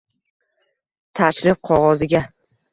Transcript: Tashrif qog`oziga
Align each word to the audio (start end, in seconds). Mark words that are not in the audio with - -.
Tashrif 1.21 1.63
qog`oziga 1.71 2.27